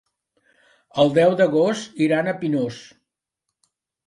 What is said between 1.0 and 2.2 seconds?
El deu d'agost